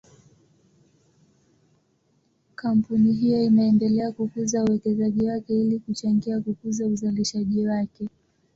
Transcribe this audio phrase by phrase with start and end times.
[2.55, 8.07] Kampuni hiyo inaendelea kukuza uwekezaji wake ili kuchangia kukuza uzalishaji wake.